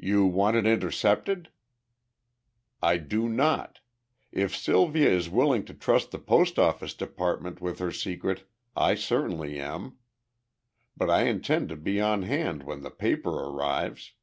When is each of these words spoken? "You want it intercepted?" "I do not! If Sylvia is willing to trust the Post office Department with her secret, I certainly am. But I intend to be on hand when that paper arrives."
"You 0.00 0.26
want 0.26 0.56
it 0.56 0.66
intercepted?" 0.66 1.48
"I 2.82 2.96
do 2.96 3.28
not! 3.28 3.78
If 4.32 4.52
Sylvia 4.56 5.08
is 5.08 5.30
willing 5.30 5.64
to 5.66 5.74
trust 5.74 6.10
the 6.10 6.18
Post 6.18 6.58
office 6.58 6.92
Department 6.92 7.60
with 7.60 7.78
her 7.78 7.92
secret, 7.92 8.50
I 8.76 8.96
certainly 8.96 9.60
am. 9.60 9.96
But 10.96 11.08
I 11.08 11.26
intend 11.28 11.68
to 11.68 11.76
be 11.76 12.00
on 12.00 12.22
hand 12.22 12.64
when 12.64 12.82
that 12.82 12.98
paper 12.98 13.30
arrives." 13.30 14.14